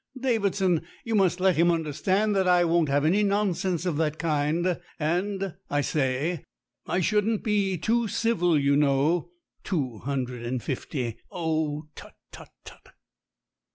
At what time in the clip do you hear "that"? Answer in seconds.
2.35-2.47, 3.97-4.17